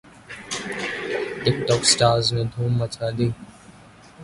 ٹک 1.43 1.55
ٹوک 1.67 1.81
سٹارز 1.91 2.25
نے 2.35 2.43
دھوم 2.53 2.71
مچا 2.79 3.07
دی 3.17 3.27